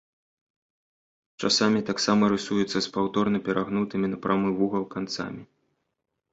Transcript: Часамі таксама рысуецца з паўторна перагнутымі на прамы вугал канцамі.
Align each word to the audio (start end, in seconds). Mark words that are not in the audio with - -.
Часамі 1.45 1.79
таксама 1.91 2.23
рысуецца 2.33 2.77
з 2.87 2.93
паўторна 2.97 3.43
перагнутымі 3.51 4.07
на 4.17 4.23
прамы 4.27 4.49
вугал 4.59 4.83
канцамі. 4.99 5.41